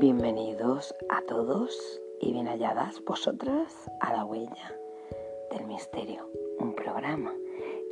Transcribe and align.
Bienvenidos 0.00 0.94
a 1.10 1.20
todos 1.28 2.00
y 2.22 2.32
bien 2.32 2.46
halladas 2.46 3.04
vosotras 3.04 3.90
a 4.00 4.14
la 4.14 4.24
huella 4.24 4.74
del 5.50 5.66
misterio, 5.66 6.26
un 6.58 6.74
programa 6.74 7.34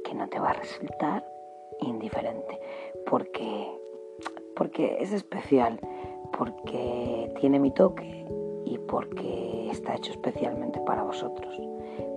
que 0.07 0.15
no 0.15 0.27
te 0.31 0.41
va 0.41 0.53
a 0.53 0.55
resultar 0.55 1.31
indiferente 1.83 2.59
porque 3.05 3.71
porque 4.57 5.03
es 5.03 5.13
especial, 5.13 5.79
porque 6.33 7.31
tiene 7.41 7.59
mi 7.59 7.73
toque 7.73 8.25
y 8.65 8.79
porque 8.79 9.69
está 9.71 9.95
hecho 9.95 10.13
especialmente 10.13 10.81
para 10.81 11.03
vosotros, 11.03 11.61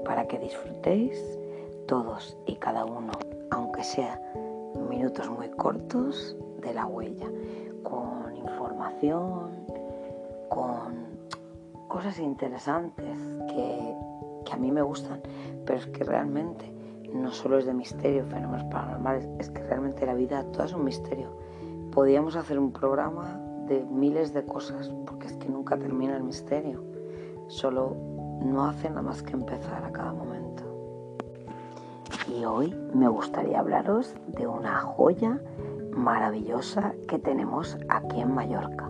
para 0.05 0.25
que 0.25 0.39
disfrutéis 0.39 1.37
todos 1.85 2.37
y 2.45 2.55
cada 2.55 2.85
uno, 2.85 3.11
aunque 3.49 3.83
sea 3.83 4.21
minutos 4.89 5.29
muy 5.29 5.49
cortos 5.49 6.37
de 6.61 6.73
la 6.73 6.85
huella, 6.85 7.29
con 7.83 8.37
información, 8.37 9.65
con 10.51 11.07
cosas 11.87 12.19
interesantes 12.19 13.17
que, 13.47 13.95
a 14.51 14.57
mí 14.57 14.69
me 14.69 14.81
gustan, 14.81 15.21
pero 15.65 15.79
es 15.79 15.87
que 15.87 16.03
realmente 16.03 16.69
no 17.13 17.31
solo 17.31 17.57
es 17.57 17.65
de 17.65 17.73
misterio, 17.73 18.25
fenómenos 18.25 18.65
paranormales, 18.65 19.29
es 19.39 19.49
que 19.49 19.63
realmente 19.63 20.05
la 20.05 20.13
vida 20.13 20.43
todo 20.51 20.65
es 20.65 20.73
un 20.73 20.83
misterio. 20.83 21.29
Podíamos 21.93 22.35
hacer 22.35 22.59
un 22.59 22.73
programa 22.73 23.39
de 23.67 23.85
miles 23.85 24.33
de 24.33 24.43
cosas, 24.43 24.93
porque 25.05 25.27
es 25.27 25.33
que 25.33 25.47
nunca 25.47 25.77
termina 25.77 26.17
el 26.17 26.23
misterio, 26.23 26.83
solo 27.47 27.95
no 28.43 28.65
hace 28.65 28.89
nada 28.89 29.03
más 29.03 29.23
que 29.23 29.31
empezar 29.31 29.85
a 29.85 29.91
cada 29.93 30.11
momento. 30.11 30.63
Y 32.27 32.43
hoy 32.43 32.75
me 32.93 33.07
gustaría 33.07 33.61
hablaros 33.61 34.15
de 34.27 34.47
una 34.47 34.81
joya 34.81 35.39
maravillosa 35.95 36.93
que 37.07 37.19
tenemos 37.19 37.77
aquí 37.87 38.19
en 38.19 38.33
Mallorca. 38.33 38.89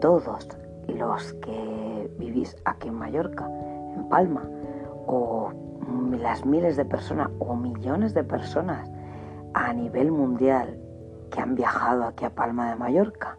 Todos 0.00 0.48
los 0.88 1.34
que 1.34 2.10
vivís 2.18 2.56
aquí 2.64 2.88
en 2.88 2.94
Mallorca, 2.94 3.46
en 3.46 4.08
Palma, 4.08 4.48
o 5.06 5.52
las 6.18 6.44
miles 6.46 6.76
de 6.76 6.84
personas 6.84 7.30
o 7.38 7.54
millones 7.56 8.14
de 8.14 8.24
personas 8.24 8.90
a 9.52 9.72
nivel 9.72 10.10
mundial 10.10 10.78
que 11.30 11.40
han 11.40 11.54
viajado 11.54 12.04
aquí 12.04 12.24
a 12.24 12.34
Palma 12.34 12.70
de 12.70 12.76
Mallorca, 12.76 13.36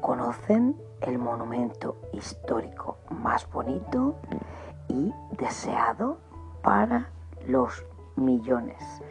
conocen 0.00 0.76
el 1.00 1.18
monumento 1.18 1.96
histórico 2.12 2.98
más 3.10 3.50
bonito 3.50 4.16
y 4.88 5.12
deseado 5.38 6.18
para 6.62 7.10
los 7.46 7.84
millones 8.16 9.02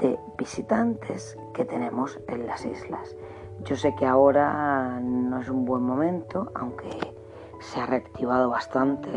de 0.00 0.18
visitantes 0.38 1.36
que 1.54 1.64
tenemos 1.64 2.20
en 2.28 2.46
las 2.46 2.64
islas. 2.64 3.16
Yo 3.64 3.76
sé 3.76 3.94
que 3.94 4.06
ahora 4.06 4.98
no 5.00 5.40
es 5.40 5.48
un 5.48 5.64
buen 5.64 5.82
momento, 5.82 6.50
aunque 6.54 6.88
se 7.60 7.80
ha 7.80 7.86
reactivado 7.86 8.50
bastante 8.50 9.08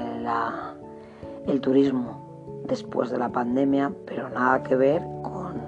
el 1.48 1.62
turismo 1.62 2.64
después 2.68 3.10
de 3.10 3.18
la 3.18 3.30
pandemia, 3.30 3.92
pero 4.06 4.30
nada 4.30 4.62
que 4.62 4.76
ver 4.76 5.02
con, 5.24 5.62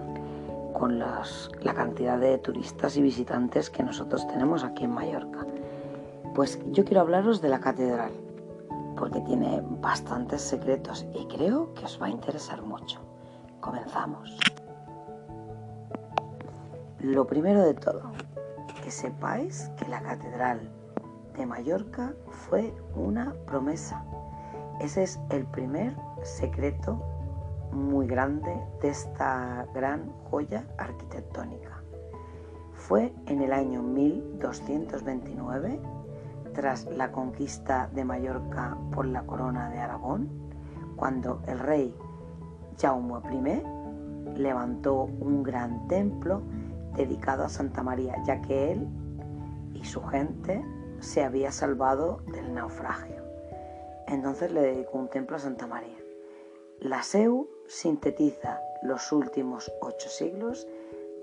con 0.73 0.99
la 0.99 1.23
cantidad 1.73 2.19
de 2.19 2.37
turistas 2.37 2.97
y 2.97 3.01
visitantes 3.01 3.69
que 3.69 3.83
nosotros 3.83 4.27
tenemos 4.27 4.63
aquí 4.63 4.83
en 4.83 4.91
Mallorca. 4.91 5.45
Pues 6.35 6.59
yo 6.71 6.85
quiero 6.85 7.01
hablaros 7.01 7.41
de 7.41 7.49
la 7.49 7.59
catedral, 7.59 8.11
porque 8.95 9.21
tiene 9.21 9.63
bastantes 9.81 10.41
secretos 10.41 11.07
y 11.13 11.25
creo 11.25 11.73
que 11.73 11.85
os 11.85 11.99
va 11.99 12.07
a 12.07 12.09
interesar 12.09 12.61
mucho. 12.61 12.99
Comenzamos. 13.59 14.37
Lo 16.99 17.25
primero 17.25 17.63
de 17.63 17.73
todo, 17.73 18.11
que 18.87 18.91
sepáis 18.91 19.69
que 19.77 19.85
la 19.89 19.99
Catedral 19.99 20.61
de 21.35 21.45
Mallorca 21.45 22.13
fue 22.29 22.73
una 22.95 23.33
promesa. 23.45 24.01
Ese 24.79 25.03
es 25.03 25.19
el 25.29 25.45
primer 25.45 25.93
secreto 26.23 26.97
muy 27.73 28.07
grande 28.07 28.57
de 28.81 28.87
esta 28.87 29.67
gran 29.73 30.09
joya 30.31 30.65
arquitectónica. 30.77 31.83
Fue 32.75 33.13
en 33.25 33.41
el 33.41 33.51
año 33.51 33.83
1229, 33.83 35.81
tras 36.53 36.85
la 36.85 37.11
conquista 37.11 37.89
de 37.93 38.05
Mallorca 38.05 38.77
por 38.93 39.05
la 39.05 39.23
corona 39.23 39.69
de 39.69 39.79
Aragón, 39.79 40.29
cuando 40.95 41.41
el 41.45 41.59
rey 41.59 41.93
Jaume 42.79 43.19
I 43.33 44.39
levantó 44.39 45.09
un 45.19 45.43
gran 45.43 45.89
templo 45.89 46.41
dedicado 46.97 47.43
a 47.43 47.49
Santa 47.49 47.83
María, 47.83 48.15
ya 48.25 48.41
que 48.41 48.71
él 48.73 48.87
y 49.73 49.85
su 49.85 50.01
gente 50.03 50.63
se 50.99 51.23
había 51.23 51.51
salvado 51.51 52.21
del 52.33 52.53
naufragio. 52.53 53.23
Entonces 54.07 54.51
le 54.51 54.61
dedicó 54.61 54.97
un 54.97 55.09
templo 55.09 55.35
a 55.35 55.39
Santa 55.39 55.67
María. 55.67 55.97
La 56.79 57.03
SEU 57.03 57.47
sintetiza 57.67 58.59
los 58.83 59.11
últimos 59.11 59.71
ocho 59.81 60.09
siglos 60.09 60.67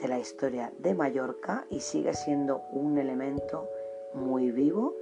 de 0.01 0.09
la 0.09 0.19
historia 0.19 0.73
de 0.79 0.95
Mallorca 0.95 1.65
y 1.71 1.81
sigue 1.81 2.15
siendo 2.15 2.63
un 2.73 2.99
elemento 2.99 3.69
muy 4.13 4.51
vivo 4.51 4.95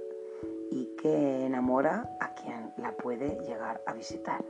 y 0.71 0.95
que 1.01 1.45
enamora 1.45 2.15
a 2.19 2.33
quien 2.35 2.73
la 2.77 2.91
puede 2.93 3.37
llegar 3.45 3.81
a 3.85 3.93
visitar. 3.93 4.43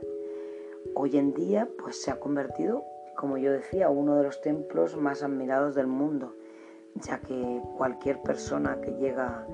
Hoy 0.94 1.16
en 1.16 1.34
día 1.34 1.68
pues 1.82 2.02
se 2.02 2.10
ha 2.10 2.20
convertido 2.20 2.84
como 3.16 3.38
yo 3.38 3.52
decía, 3.52 3.90
uno 3.90 4.16
de 4.16 4.24
los 4.24 4.40
templos 4.40 4.96
más 4.96 5.22
admirados 5.22 5.74
del 5.74 5.86
mundo, 5.86 6.34
ya 6.94 7.18
que 7.20 7.62
cualquier 7.76 8.20
persona 8.22 8.80
que 8.80 8.92
llega 8.92 9.46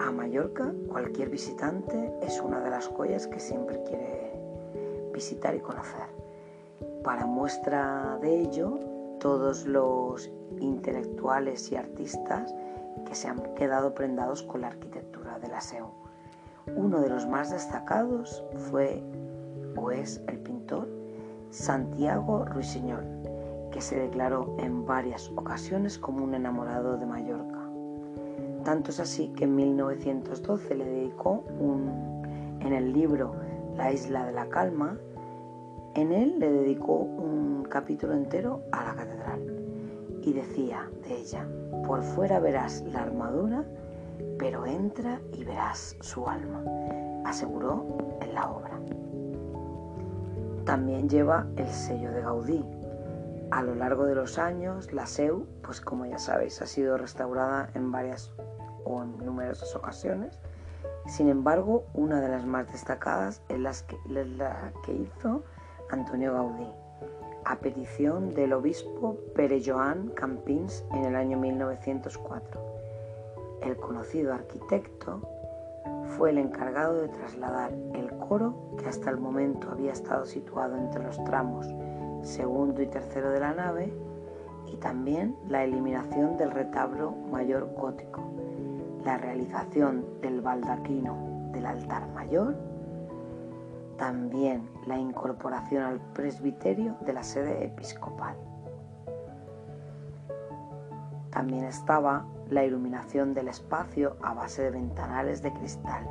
a 0.00 0.10
Mallorca, 0.12 0.72
cualquier 0.88 1.30
visitante, 1.30 2.12
es 2.22 2.40
una 2.40 2.60
de 2.60 2.70
las 2.70 2.86
joyas 2.86 3.26
que 3.26 3.40
siempre 3.40 3.82
quiere 3.84 4.32
visitar 5.12 5.54
y 5.54 5.60
conocer. 5.60 6.06
Para 7.02 7.26
muestra 7.26 8.18
de 8.20 8.40
ello, 8.40 8.78
todos 9.20 9.66
los 9.66 10.30
intelectuales 10.60 11.70
y 11.72 11.76
artistas 11.76 12.54
que 13.06 13.14
se 13.14 13.28
han 13.28 13.54
quedado 13.54 13.94
prendados 13.94 14.42
con 14.42 14.62
la 14.62 14.68
arquitectura 14.68 15.38
de 15.38 15.48
la 15.48 15.60
SEU. 15.60 15.90
Uno 16.74 17.00
de 17.00 17.08
los 17.08 17.26
más 17.26 17.50
destacados 17.50 18.42
fue 18.70 19.02
o 19.76 19.90
es 19.90 20.20
el 20.26 20.38
pintor 20.40 20.95
Santiago 21.50 22.44
Ruiseñor, 22.44 23.04
que 23.70 23.80
se 23.80 23.98
declaró 23.98 24.56
en 24.58 24.86
varias 24.86 25.30
ocasiones 25.36 25.98
como 25.98 26.24
un 26.24 26.34
enamorado 26.34 26.96
de 26.96 27.06
Mallorca. 27.06 27.68
Tanto 28.64 28.90
es 28.90 29.00
así 29.00 29.28
que 29.28 29.44
en 29.44 29.54
1912 29.54 30.74
le 30.74 30.84
dedicó 30.84 31.44
un, 31.60 32.58
en 32.60 32.72
el 32.72 32.92
libro 32.92 33.34
La 33.76 33.92
isla 33.92 34.26
de 34.26 34.32
la 34.32 34.48
calma, 34.48 34.98
en 35.94 36.12
él 36.12 36.38
le 36.38 36.50
dedicó 36.50 36.94
un 36.94 37.64
capítulo 37.68 38.14
entero 38.14 38.62
a 38.72 38.84
la 38.84 38.94
catedral 38.94 39.40
y 40.22 40.32
decía 40.32 40.90
de 41.06 41.16
ella, 41.16 41.46
por 41.86 42.02
fuera 42.02 42.40
verás 42.40 42.82
la 42.92 43.02
armadura, 43.02 43.64
pero 44.38 44.66
entra 44.66 45.20
y 45.32 45.44
verás 45.44 45.96
su 46.00 46.28
alma, 46.28 46.64
aseguró 47.24 47.84
en 48.20 48.34
la 48.34 48.50
obra 48.50 48.80
también 50.66 51.08
lleva 51.08 51.46
el 51.56 51.68
sello 51.68 52.12
de 52.12 52.20
Gaudí. 52.20 52.62
A 53.52 53.62
lo 53.62 53.74
largo 53.74 54.04
de 54.04 54.16
los 54.16 54.36
años, 54.38 54.92
la 54.92 55.06
SEU, 55.06 55.46
pues 55.62 55.80
como 55.80 56.04
ya 56.04 56.18
sabéis, 56.18 56.60
ha 56.60 56.66
sido 56.66 56.98
restaurada 56.98 57.70
en 57.74 57.92
varias 57.92 58.32
o 58.84 59.02
en 59.02 59.16
numerosas 59.24 59.74
ocasiones. 59.76 60.38
Sin 61.06 61.28
embargo, 61.28 61.84
una 61.94 62.20
de 62.20 62.28
las 62.28 62.44
más 62.44 62.70
destacadas 62.70 63.40
es 63.48 63.58
la 63.60 64.72
que, 64.84 64.92
hizo 64.92 65.44
Antonio 65.90 66.34
Gaudí, 66.34 66.68
a 67.44 67.56
petición 67.56 68.34
del 68.34 68.52
obispo 68.52 69.16
Pere 69.36 69.62
Joan 69.64 70.08
Campins 70.08 70.84
en 70.92 71.04
el 71.04 71.14
año 71.14 71.38
1904. 71.38 72.60
El 73.62 73.76
conocido 73.76 74.34
arquitecto 74.34 75.20
fue 76.16 76.30
el 76.30 76.38
encargado 76.38 76.94
de 76.94 77.08
trasladar 77.08 77.72
el 77.94 78.10
coro 78.18 78.54
que 78.78 78.88
hasta 78.88 79.10
el 79.10 79.18
momento 79.18 79.70
había 79.70 79.92
estado 79.92 80.24
situado 80.24 80.76
entre 80.76 81.02
los 81.02 81.22
tramos 81.24 81.66
segundo 82.22 82.82
y 82.82 82.86
tercero 82.86 83.30
de 83.30 83.40
la 83.40 83.52
nave 83.52 83.92
y 84.66 84.76
también 84.76 85.36
la 85.48 85.62
eliminación 85.62 86.36
del 86.36 86.50
retablo 86.50 87.12
mayor 87.30 87.72
gótico, 87.74 88.22
la 89.04 89.16
realización 89.18 90.04
del 90.20 90.40
baldaquino 90.40 91.50
del 91.52 91.66
altar 91.66 92.08
mayor, 92.08 92.56
también 93.96 94.68
la 94.86 94.98
incorporación 94.98 95.82
al 95.84 96.00
presbiterio 96.12 96.96
de 97.02 97.12
la 97.12 97.22
sede 97.22 97.64
episcopal. 97.64 98.36
También 101.30 101.64
estaba 101.64 102.26
la 102.50 102.64
iluminación 102.64 103.34
del 103.34 103.48
espacio 103.48 104.16
a 104.22 104.34
base 104.34 104.62
de 104.62 104.70
ventanales 104.70 105.42
de 105.42 105.52
cristal 105.52 106.08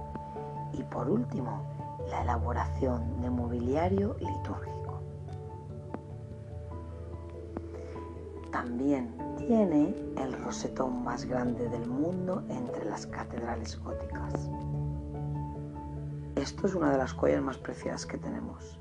y 0.73 0.83
por 0.83 1.09
último 1.09 1.65
la 2.09 2.23
elaboración 2.23 3.21
de 3.21 3.29
mobiliario 3.29 4.15
litúrgico. 4.19 4.75
también 8.55 9.13
tiene 9.37 9.93
el 10.17 10.31
rosetón 10.41 11.03
más 11.03 11.25
grande 11.25 11.67
del 11.67 11.85
mundo 11.85 12.41
entre 12.47 12.85
las 12.85 13.05
catedrales 13.05 13.77
góticas. 13.83 14.49
Esto 16.35 16.65
es 16.65 16.73
una 16.73 16.89
de 16.89 16.97
las 16.97 17.11
joyas 17.11 17.43
más 17.43 17.57
preciadas 17.57 18.05
que 18.05 18.17
tenemos. 18.17 18.79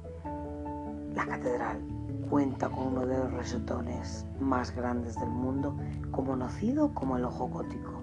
La 1.15 1.27
catedral 1.27 1.81
cuenta 2.29 2.69
con 2.69 2.88
uno 2.88 3.06
de 3.06 3.17
los 3.19 3.32
rosetones 3.32 4.26
más 4.41 4.75
grandes 4.75 5.15
del 5.19 5.31
mundo, 5.31 5.76
conocido 6.11 6.93
como 6.94 7.17
el 7.17 7.25
ojo 7.25 7.47
gótico. 7.49 8.03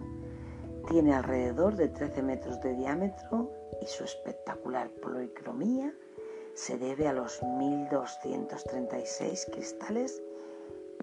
Tiene 0.87 1.13
alrededor 1.13 1.75
de 1.75 1.89
13 1.89 2.23
metros 2.23 2.61
de 2.61 2.75
diámetro 2.75 3.51
y 3.81 3.85
su 3.85 4.03
espectacular 4.03 4.89
policromía 5.01 5.93
se 6.53 6.77
debe 6.77 7.07
a 7.07 7.13
los 7.13 7.41
1236 7.43 9.47
cristales 9.51 10.21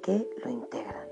que 0.03 0.29
lo 0.45 0.51
integran. 0.51 1.09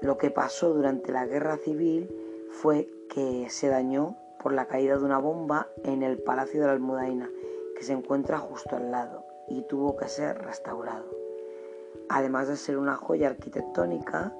Lo 0.00 0.16
que 0.18 0.30
pasó 0.30 0.74
durante 0.74 1.12
la 1.12 1.26
guerra 1.26 1.58
civil 1.58 2.10
fue 2.50 2.88
que 3.08 3.48
se 3.50 3.68
dañó 3.68 4.16
por 4.42 4.52
la 4.52 4.66
caída 4.66 4.98
de 4.98 5.04
una 5.04 5.18
bomba 5.18 5.68
en 5.84 6.02
el 6.02 6.18
Palacio 6.18 6.60
de 6.60 6.66
la 6.66 6.72
Almudaina, 6.72 7.30
que 7.76 7.82
se 7.82 7.92
encuentra 7.92 8.38
justo 8.38 8.76
al 8.76 8.90
lado, 8.90 9.24
y 9.48 9.62
tuvo 9.62 9.96
que 9.96 10.08
ser 10.08 10.38
restaurado. 10.38 11.04
Además 12.08 12.48
de 12.48 12.56
ser 12.56 12.78
una 12.78 12.96
joya 12.96 13.28
arquitectónica, 13.28 14.32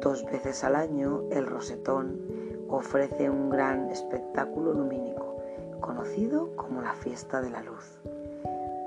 dos 0.00 0.24
veces 0.24 0.64
al 0.64 0.76
año 0.76 1.22
el 1.30 1.46
Rosetón 1.46 2.20
ofrece 2.68 3.30
un 3.30 3.50
gran 3.50 3.90
espectáculo 3.90 4.72
lumínico, 4.72 5.36
conocido 5.80 6.54
como 6.56 6.82
la 6.82 6.94
Fiesta 6.94 7.40
de 7.40 7.50
la 7.50 7.62
Luz. 7.62 8.00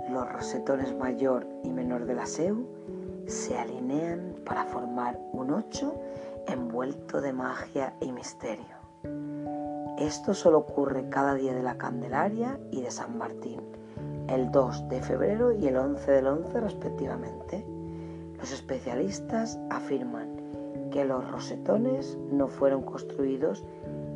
Los 0.10 0.32
rosetones 0.32 0.96
mayor 0.96 1.46
y 1.64 1.70
menor 1.70 2.06
de 2.06 2.16
la 2.16 2.26
SEU 2.26 2.66
se 3.28 3.58
alinean 3.58 4.36
para 4.44 4.66
formar 4.66 5.20
un 5.34 5.52
ocho 5.52 5.94
envuelto 6.48 7.22
de 7.22 7.32
magia 7.32 7.94
y 8.02 8.12
misterio. 8.12 8.80
Esto 10.00 10.34
solo 10.34 10.60
ocurre 10.60 11.10
cada 11.10 11.36
día 11.36 11.54
de 11.54 11.62
la 11.62 11.78
Candelaria 11.78 12.60
y 12.72 12.82
de 12.82 12.90
San 12.90 13.18
Martín, 13.18 13.62
el 14.30 14.52
2 14.52 14.90
de 14.90 15.02
febrero 15.02 15.52
y 15.52 15.68
el 15.68 15.78
11 15.78 16.12
del 16.12 16.28
11 16.28 16.60
respectivamente. 16.62 17.66
Los 18.38 18.52
especialistas 18.52 19.60
afirman 19.70 20.30
que 20.92 21.04
los 21.04 21.30
rosetones 21.32 22.18
no 22.32 22.48
fueron 22.48 22.84
construidos 22.84 23.66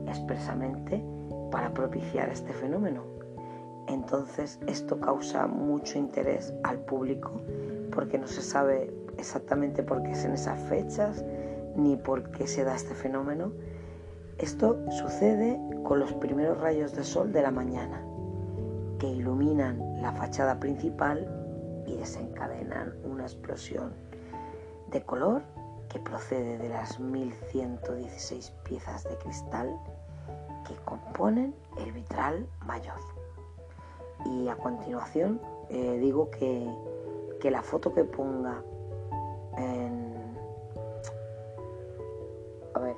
expresamente 0.07 1.04
para 1.51 1.74
propiciar 1.74 2.30
este 2.30 2.54
fenómeno. 2.54 3.04
Entonces 3.88 4.60
esto 4.68 5.00
causa 5.00 5.48
mucho 5.48 5.98
interés 5.98 6.54
al 6.63 6.80
público 6.80 7.31
porque 7.92 8.18
no 8.18 8.27
se 8.27 8.42
sabe 8.42 8.94
exactamente 9.18 9.83
por 9.83 10.04
qué 10.04 10.12
es 10.12 10.25
en 10.25 10.33
esas 10.33 10.59
fechas 10.69 11.24
ni 11.75 11.95
por 11.95 12.30
qué 12.31 12.48
se 12.48 12.63
da 12.63 12.75
este 12.75 12.94
fenómeno. 12.94 13.51
Esto 14.38 14.80
sucede 14.92 15.59
con 15.83 16.00
los 16.00 16.13
primeros 16.13 16.59
rayos 16.59 16.95
de 16.95 17.04
sol 17.04 17.31
de 17.31 17.42
la 17.42 17.51
mañana, 17.51 18.04
que 19.00 19.07
iluminan 19.07 19.93
la 20.03 20.11
fachada 20.11 20.59
principal 20.59 21.25
y 21.88 21.95
desencadenan 21.95 22.94
una 23.05 23.23
explosión 23.23 23.94
de 24.91 25.01
color 25.01 25.41
que 25.88 25.97
procede 25.97 26.57
de 26.57 26.67
las 26.67 27.00
1116 27.00 28.51
piezas 28.65 29.05
de 29.05 29.17
cristal 29.17 29.73
que 30.67 30.75
componen 30.83 31.55
el 31.77 31.94
vitral 31.94 32.45
mayor. 32.65 33.00
Y 34.25 34.50
a 34.50 34.57
continuación 34.57 35.39
eh, 35.69 35.97
digo 36.00 36.29
que, 36.29 36.69
que 37.39 37.49
la 37.49 37.61
foto 37.61 37.94
que 37.94 38.03
ponga 38.03 38.61
en, 39.57 40.13
a 42.73 42.79
ver, 42.79 42.95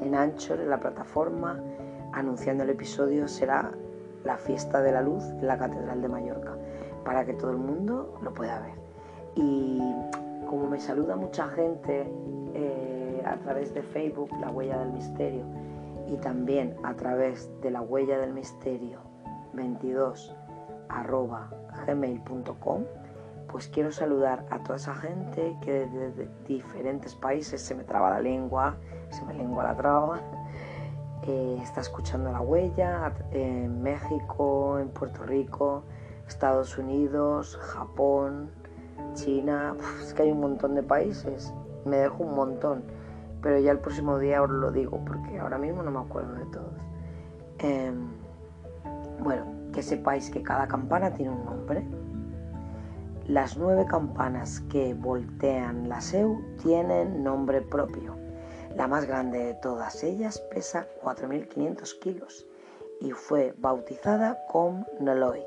en 0.00 0.14
en 0.14 0.70
la 0.70 0.78
plataforma, 0.78 1.60
anunciando 2.12 2.62
el 2.62 2.70
episodio, 2.70 3.26
será 3.26 3.72
la 4.24 4.36
fiesta 4.36 4.80
de 4.82 4.92
la 4.92 5.02
luz 5.02 5.24
en 5.30 5.46
la 5.46 5.58
Catedral 5.58 6.02
de 6.02 6.08
Mallorca, 6.08 6.56
para 7.04 7.24
que 7.24 7.34
todo 7.34 7.50
el 7.50 7.56
mundo 7.56 8.18
lo 8.22 8.32
pueda 8.32 8.60
ver. 8.60 8.74
Y 9.34 9.80
como 10.46 10.68
me 10.68 10.80
saluda 10.80 11.16
mucha 11.16 11.48
gente 11.48 12.12
eh, 12.54 13.22
a 13.24 13.36
través 13.36 13.72
de 13.74 13.82
Facebook, 13.82 14.30
la 14.40 14.50
huella 14.50 14.78
del 14.78 14.92
misterio, 14.92 15.44
y 16.06 16.16
también 16.16 16.76
a 16.82 16.94
través 16.94 17.50
de 17.60 17.70
la 17.70 17.80
huella 17.80 18.18
del 18.18 18.32
misterio 18.32 18.98
22 19.52 20.34
gmail.com 21.86 22.84
pues 23.50 23.68
quiero 23.68 23.90
saludar 23.90 24.46
a 24.50 24.62
toda 24.62 24.76
esa 24.76 24.94
gente 24.94 25.56
que 25.60 25.86
desde 25.86 26.28
diferentes 26.46 27.14
países 27.14 27.60
se 27.60 27.74
me 27.74 27.84
traba 27.84 28.10
la 28.10 28.20
lengua, 28.20 28.76
se 29.10 29.24
me 29.24 29.34
lengua 29.34 29.64
la 29.64 29.76
traba, 29.76 30.20
está 31.22 31.80
escuchando 31.80 32.32
la 32.32 32.40
huella 32.40 33.12
en 33.30 33.82
México, 33.82 34.78
en 34.78 34.88
Puerto 34.88 35.22
Rico, 35.24 35.84
Estados 36.26 36.78
Unidos, 36.78 37.56
Japón, 37.60 38.50
China, 39.14 39.74
es 40.02 40.14
que 40.14 40.22
hay 40.22 40.32
un 40.32 40.40
montón 40.40 40.74
de 40.74 40.82
países, 40.82 41.52
me 41.84 41.96
dejo 41.96 42.24
un 42.24 42.34
montón, 42.34 42.82
pero 43.42 43.58
ya 43.58 43.72
el 43.72 43.78
próximo 43.78 44.18
día 44.18 44.42
os 44.42 44.50
lo 44.50 44.70
digo 44.70 45.00
porque 45.04 45.38
ahora 45.38 45.58
mismo 45.58 45.82
no 45.82 45.90
me 45.90 46.00
acuerdo 46.00 46.34
de 46.34 46.46
todos. 46.46 46.74
Em, 47.58 48.08
bueno, 49.22 49.44
que 49.72 49.82
sepáis 49.82 50.30
que 50.30 50.42
cada 50.42 50.66
campana 50.66 51.12
tiene 51.12 51.30
un 51.32 51.44
nombre 51.44 51.84
las 53.30 53.56
nueve 53.56 53.86
campanas 53.86 54.58
que 54.62 54.92
voltean 54.92 55.88
la 55.88 56.00
SEU 56.00 56.42
tienen 56.60 57.22
nombre 57.22 57.60
propio. 57.60 58.16
La 58.76 58.86
más 58.86 59.06
grande 59.06 59.38
de 59.38 59.54
todas 59.54 60.02
ellas 60.02 60.38
pesa 60.52 60.86
4.500 61.02 61.98
kilos 61.98 62.46
y 63.00 63.12
fue 63.12 63.54
bautizada 63.58 64.38
como 64.48 64.86
Noloy. 65.00 65.44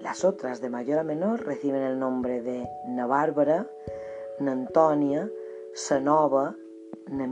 Las 0.00 0.24
otras 0.24 0.60
de 0.60 0.68
mayor 0.68 0.98
a 0.98 1.04
menor 1.04 1.44
reciben 1.44 1.82
el 1.82 1.98
nombre 1.98 2.42
de 2.42 2.68
Na 2.86 3.06
Bàrbara, 3.06 3.66
Na 4.38 4.52
Antònia, 4.52 5.30
Sa 5.74 6.00
Nova, 6.00 6.54
Na 7.08 7.26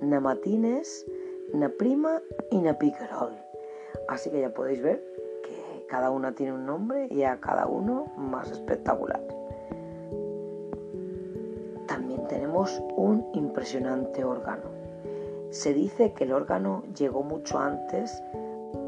Na 0.00 0.20
Matines, 0.20 1.06
Prima 1.78 2.20
y 2.50 2.58
Na 2.58 2.78
Picarol. 2.78 3.36
Así 4.08 4.30
que 4.30 4.40
ya 4.40 4.52
podéis 4.52 4.82
ver 4.82 5.18
cada 5.88 6.10
una 6.10 6.32
tiene 6.32 6.52
un 6.52 6.66
nombre 6.66 7.08
y 7.10 7.22
a 7.22 7.40
cada 7.40 7.66
uno 7.66 8.12
más 8.16 8.50
espectacular. 8.50 9.37
Un 12.96 13.26
impresionante 13.34 14.24
órgano. 14.24 14.64
Se 15.50 15.72
dice 15.72 16.12
que 16.12 16.24
el 16.24 16.32
órgano 16.32 16.82
llegó 16.96 17.22
mucho 17.22 17.58
antes 17.58 18.22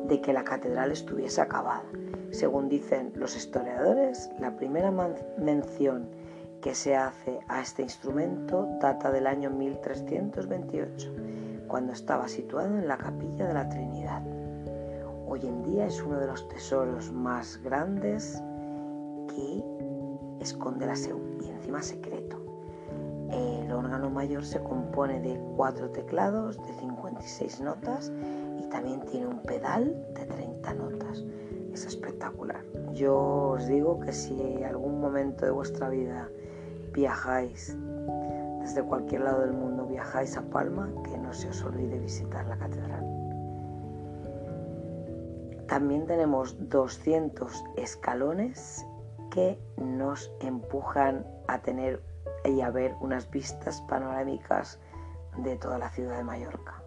de 0.07 0.21
que 0.21 0.33
la 0.33 0.45
catedral 0.45 0.93
estuviese 0.93 1.41
acabada. 1.41 1.85
Según 2.31 2.69
dicen 2.69 3.13
los 3.15 3.37
historiadores, 3.37 4.31
la 4.39 4.57
primera 4.57 4.91
mención 5.39 6.09
que 6.61 6.75
se 6.75 6.97
hace 6.97 7.41
a 7.49 7.61
este 7.61 7.83
instrumento 7.83 8.69
data 8.81 9.11
del 9.11 9.27
año 9.27 9.51
1328, 9.51 11.13
cuando 11.69 11.93
estaba 11.93 12.29
situado 12.29 12.77
en 12.77 12.89
la 12.89 12.99
capilla 12.99 13.47
de 13.47 13.55
la 13.55 13.69
Trinidad 13.69 14.23
hoy 15.31 15.47
en 15.47 15.63
día 15.63 15.87
es 15.87 16.03
uno 16.03 16.19
de 16.19 16.27
los 16.27 16.49
tesoros 16.49 17.13
más 17.13 17.61
grandes 17.63 18.43
que 19.29 19.65
esconde 20.41 20.87
la 20.87 20.97
SEU 20.97 21.21
y 21.41 21.49
encima 21.49 21.83
secreto. 21.83 22.50
El 23.31 23.71
órgano 23.73 24.11
mayor 24.11 24.45
se 24.45 24.61
compone 24.61 25.21
de 25.21 25.41
cuatro 25.57 25.91
teclados 25.91 26.57
de 26.65 26.73
56 26.75 27.61
notas 27.61 28.13
y 28.59 28.69
también 28.69 29.01
tiene 29.03 29.27
un 29.29 29.41
pedal 29.43 29.95
de 30.15 30.27
30 30.27 30.75
notas. 30.75 31.25
Es 31.73 31.87
espectacular. 31.87 32.65
Yo 32.93 33.51
os 33.51 33.67
digo 33.67 34.01
que 34.01 34.13
si 34.13 34.63
algún 34.65 35.01
momento 35.01 35.45
de 35.45 35.53
vuestra 35.53 35.89
vida 35.89 36.29
viajáis 36.93 37.77
desde 38.61 38.83
cualquier 38.83 39.23
lado 39.23 39.41
del 39.41 39.53
mundo, 39.53 39.87
viajáis 39.87 40.37
a 40.37 40.43
Palma, 40.43 40.91
que 41.05 41.17
no 41.17 41.33
se 41.33 41.49
os 41.49 41.65
olvide 41.65 41.99
visitar 41.99 42.47
la 42.47 42.59
catedral. 42.59 43.07
También 45.67 46.07
tenemos 46.07 46.57
200 46.69 47.65
escalones 47.77 48.85
que 49.31 49.59
nos 49.77 50.33
empujan 50.41 51.25
a 51.47 51.63
tener 51.63 52.03
y 52.45 52.61
a 52.61 52.71
ver 52.71 52.95
unas 53.01 53.31
vistas 53.31 53.81
panorámicas 53.83 54.79
de 55.39 55.57
toda 55.57 55.79
la 55.79 55.91
ciudad 55.91 56.17
de 56.17 56.25
Mallorca. 56.25 56.83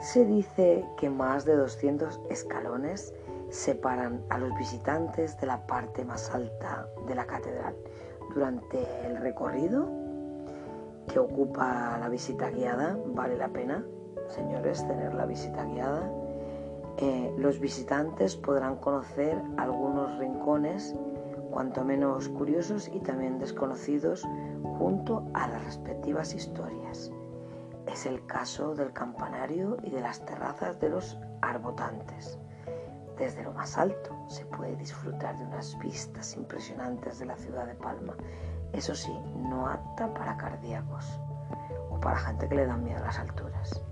Se 0.00 0.24
dice 0.24 0.84
que 0.96 1.10
más 1.10 1.44
de 1.44 1.56
200 1.56 2.20
escalones 2.30 3.14
separan 3.50 4.22
a 4.30 4.38
los 4.38 4.56
visitantes 4.56 5.40
de 5.40 5.46
la 5.46 5.66
parte 5.66 6.04
más 6.04 6.30
alta 6.34 6.86
de 7.06 7.14
la 7.14 7.26
catedral. 7.26 7.74
Durante 8.34 8.86
el 9.06 9.16
recorrido 9.16 9.88
que 11.12 11.18
ocupa 11.18 11.96
la 11.98 12.08
visita 12.08 12.50
guiada, 12.50 12.98
vale 13.06 13.36
la 13.36 13.48
pena, 13.48 13.84
señores, 14.28 14.86
tener 14.86 15.14
la 15.14 15.24
visita 15.24 15.64
guiada 15.64 16.08
eh, 17.00 17.32
los 17.38 17.60
visitantes 17.60 18.34
podrán 18.34 18.74
conocer 18.76 19.40
algunos 19.56 20.18
rincones 20.18 20.96
cuanto 21.50 21.84
menos 21.84 22.28
curiosos 22.28 22.88
y 22.88 23.00
también 23.00 23.38
desconocidos 23.38 24.26
junto 24.78 25.24
a 25.34 25.48
las 25.48 25.64
respectivas 25.64 26.34
historias. 26.34 27.10
Es 27.86 28.06
el 28.06 28.24
caso 28.26 28.74
del 28.74 28.92
campanario 28.92 29.78
y 29.82 29.90
de 29.90 30.00
las 30.00 30.24
terrazas 30.24 30.78
de 30.80 30.90
los 30.90 31.18
arbotantes. 31.40 32.38
Desde 33.16 33.42
lo 33.42 33.52
más 33.52 33.76
alto 33.76 34.16
se 34.28 34.44
puede 34.44 34.76
disfrutar 34.76 35.36
de 35.38 35.44
unas 35.44 35.76
vistas 35.78 36.36
impresionantes 36.36 37.18
de 37.18 37.26
la 37.26 37.36
ciudad 37.36 37.66
de 37.66 37.74
Palma, 37.74 38.14
eso 38.72 38.94
sí, 38.94 39.12
no 39.34 39.66
apta 39.66 40.12
para 40.12 40.36
cardíacos 40.36 41.18
o 41.90 41.98
para 41.98 42.16
gente 42.16 42.48
que 42.48 42.54
le 42.54 42.66
dan 42.66 42.84
miedo 42.84 42.98
a 42.98 43.06
las 43.06 43.18
alturas. 43.18 43.82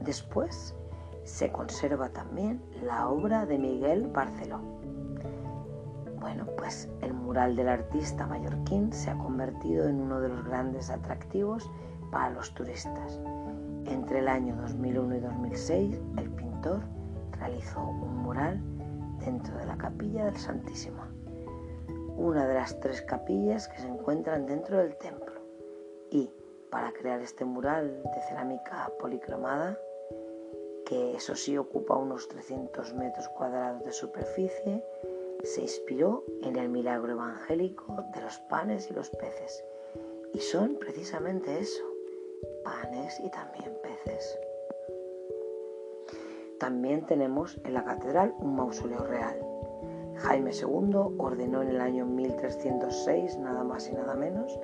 Después 0.00 0.74
se 1.24 1.50
conserva 1.50 2.10
también 2.10 2.62
la 2.82 3.08
obra 3.08 3.46
de 3.46 3.58
Miguel 3.58 4.08
Barceló. 4.08 4.60
Bueno, 6.26 6.44
pues 6.56 6.88
el 7.02 7.14
mural 7.14 7.54
del 7.54 7.68
artista 7.68 8.26
mallorquín 8.26 8.92
se 8.92 9.10
ha 9.10 9.16
convertido 9.16 9.88
en 9.88 10.00
uno 10.00 10.20
de 10.20 10.28
los 10.28 10.44
grandes 10.44 10.90
atractivos 10.90 11.70
para 12.10 12.30
los 12.30 12.52
turistas. 12.52 13.20
Entre 13.84 14.18
el 14.18 14.26
año 14.26 14.56
2001 14.56 15.18
y 15.18 15.20
2006, 15.20 16.00
el 16.18 16.30
pintor 16.30 16.80
realizó 17.38 17.80
un 17.80 18.16
mural 18.24 18.60
dentro 19.24 19.56
de 19.56 19.66
la 19.66 19.78
capilla 19.78 20.24
del 20.24 20.36
Santísimo, 20.36 21.00
una 22.16 22.44
de 22.44 22.54
las 22.54 22.80
tres 22.80 23.02
capillas 23.02 23.68
que 23.68 23.78
se 23.78 23.86
encuentran 23.86 24.46
dentro 24.46 24.78
del 24.78 24.96
templo. 24.96 25.40
Y 26.10 26.28
para 26.72 26.92
crear 26.92 27.20
este 27.20 27.44
mural 27.44 28.02
de 28.02 28.20
cerámica 28.22 28.90
policromada, 28.98 29.78
que 30.86 31.14
eso 31.14 31.36
sí 31.36 31.56
ocupa 31.56 31.94
unos 31.94 32.26
300 32.26 32.94
metros 32.94 33.28
cuadrados 33.28 33.84
de 33.84 33.92
superficie, 33.92 34.82
se 35.46 35.62
inspiró 35.62 36.24
en 36.42 36.56
el 36.56 36.68
milagro 36.68 37.12
evangélico 37.12 38.04
de 38.14 38.20
los 38.20 38.38
panes 38.50 38.90
y 38.90 38.94
los 38.94 39.10
peces. 39.10 39.64
Y 40.34 40.40
son 40.40 40.76
precisamente 40.78 41.58
eso, 41.58 41.84
panes 42.64 43.20
y 43.20 43.30
también 43.30 43.72
peces. 43.82 44.38
También 46.58 47.06
tenemos 47.06 47.58
en 47.64 47.74
la 47.74 47.84
catedral 47.84 48.34
un 48.40 48.56
mausoleo 48.56 49.04
real. 49.04 49.38
Jaime 50.16 50.50
II 50.50 51.14
ordenó 51.18 51.62
en 51.62 51.68
el 51.68 51.80
año 51.80 52.06
1306, 52.06 53.38
nada 53.38 53.62
más 53.62 53.88
y 53.88 53.94
nada 53.94 54.14
menos, 54.14 54.58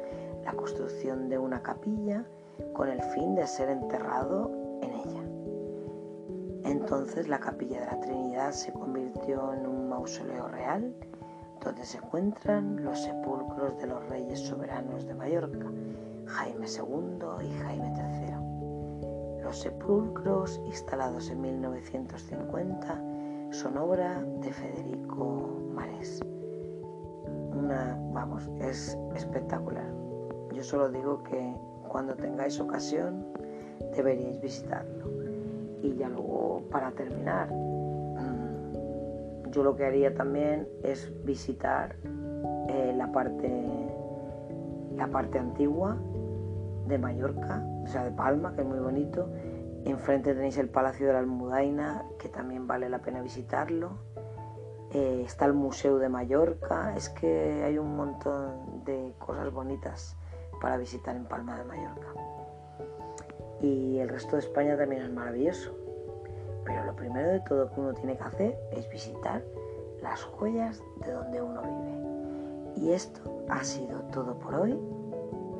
la 0.44 0.52
construcción 0.52 1.28
de 1.28 1.38
una 1.38 1.62
capilla 1.62 2.24
con 2.72 2.88
el 2.88 3.02
fin 3.02 3.34
de 3.34 3.46
ser 3.46 3.68
enterrado 3.68 4.50
entonces 6.64 7.28
la 7.28 7.40
capilla 7.40 7.80
de 7.80 7.86
la 7.86 8.00
Trinidad 8.00 8.52
se 8.52 8.72
convirtió 8.72 9.52
en 9.52 9.66
un 9.66 9.88
mausoleo 9.88 10.48
real 10.48 10.94
donde 11.64 11.84
se 11.84 11.98
encuentran 11.98 12.84
los 12.84 12.98
sepulcros 13.00 13.78
de 13.78 13.86
los 13.86 14.08
reyes 14.08 14.40
soberanos 14.40 15.06
de 15.06 15.14
Mallorca, 15.14 15.66
Jaime 16.26 16.66
II 16.66 17.46
y 17.46 17.52
Jaime 17.60 17.92
III. 17.96 19.42
Los 19.42 19.60
sepulcros, 19.60 20.60
instalados 20.66 21.30
en 21.30 21.40
1950, 21.40 23.02
son 23.50 23.76
obra 23.76 24.22
de 24.40 24.52
Federico 24.52 25.60
Marés. 25.72 26.20
Una, 27.54 27.98
vamos, 28.12 28.48
es 28.60 28.96
espectacular. 29.14 29.92
Yo 30.52 30.64
solo 30.64 30.88
digo 30.90 31.22
que 31.22 31.54
cuando 31.88 32.14
tengáis 32.14 32.58
ocasión 32.58 33.26
deberíais 33.94 34.40
visitarlo. 34.40 35.21
Y 35.82 35.96
ya 35.96 36.08
luego, 36.08 36.62
para 36.70 36.92
terminar, 36.92 37.50
mm, 37.50 39.50
yo 39.50 39.64
lo 39.64 39.76
que 39.76 39.84
haría 39.84 40.14
también 40.14 40.68
es 40.82 41.12
visitar 41.24 41.96
eh, 42.68 42.94
la, 42.96 43.10
parte, 43.10 43.50
la 44.96 45.08
parte 45.08 45.38
antigua 45.38 45.96
de 46.86 46.98
Mallorca, 46.98 47.66
o 47.82 47.86
sea, 47.88 48.04
de 48.04 48.12
Palma, 48.12 48.54
que 48.54 48.62
es 48.62 48.66
muy 48.66 48.78
bonito. 48.78 49.28
Enfrente 49.84 50.34
tenéis 50.34 50.56
el 50.58 50.68
Palacio 50.68 51.08
de 51.08 51.14
la 51.14 51.18
Almudaina, 51.18 52.04
que 52.18 52.28
también 52.28 52.68
vale 52.68 52.88
la 52.88 53.00
pena 53.00 53.20
visitarlo. 53.20 53.98
Eh, 54.92 55.22
está 55.26 55.46
el 55.46 55.54
Museo 55.54 55.98
de 55.98 56.08
Mallorca, 56.08 56.94
es 56.96 57.08
que 57.08 57.64
hay 57.64 57.78
un 57.78 57.96
montón 57.96 58.84
de 58.84 59.14
cosas 59.18 59.52
bonitas 59.52 60.16
para 60.60 60.76
visitar 60.76 61.16
en 61.16 61.24
Palma 61.24 61.58
de 61.58 61.64
Mallorca 61.64 62.31
y 63.62 63.98
el 63.98 64.08
resto 64.08 64.36
de 64.36 64.42
España 64.42 64.76
también 64.76 65.02
es 65.02 65.10
maravilloso. 65.10 65.72
Pero 66.64 66.84
lo 66.84 66.94
primero 66.94 67.30
de 67.30 67.40
todo 67.40 67.70
que 67.70 67.80
uno 67.80 67.94
tiene 67.94 68.16
que 68.16 68.22
hacer 68.22 68.58
es 68.72 68.88
visitar 68.90 69.42
las 70.02 70.22
joyas 70.22 70.82
de 71.04 71.12
donde 71.12 71.40
uno 71.40 71.62
vive. 71.62 72.86
Y 72.86 72.92
esto 72.92 73.20
ha 73.48 73.62
sido 73.62 74.00
todo 74.12 74.34
por 74.34 74.54
hoy 74.54 74.78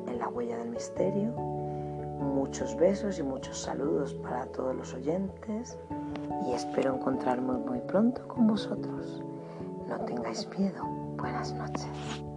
en 0.07 0.19
la 0.19 0.27
huella 0.27 0.57
del 0.57 0.69
misterio. 0.69 1.31
Muchos 1.31 2.75
besos 2.75 3.19
y 3.19 3.23
muchos 3.23 3.57
saludos 3.57 4.13
para 4.15 4.45
todos 4.47 4.75
los 4.75 4.93
oyentes 4.93 5.77
y 6.47 6.53
espero 6.53 6.95
encontrarme 6.95 7.53
muy 7.53 7.79
pronto 7.81 8.27
con 8.27 8.47
vosotros. 8.47 9.21
No 9.87 9.99
tengáis 10.05 10.47
miedo. 10.57 10.83
Buenas 11.17 11.53
noches. 11.53 12.32